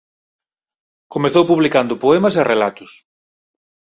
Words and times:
Comezou 1.13 1.43
publicando 1.51 1.99
poemas 2.03 2.35
e 2.41 2.43
relatos. 2.51 2.91